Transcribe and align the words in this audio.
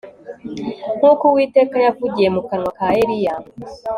nkuko 0.97 1.23
Uwiteka 1.31 1.75
yavugiye 1.85 2.29
mu 2.35 2.41
kanwa 2.47 2.69
ka 2.77 2.85
Eliya 3.01 3.35